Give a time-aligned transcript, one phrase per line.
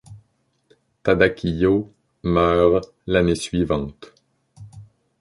[1.03, 1.85] Tadakiyo
[2.23, 4.15] meurt l'année suivante.